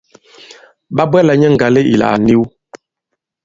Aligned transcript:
Ɓa 0.95 1.03
bwɛla 1.11 1.33
nyɛ 1.37 1.47
ŋgale 1.53 1.81
ìla 1.93 2.05
à 2.13 2.15
niw. 2.25 2.41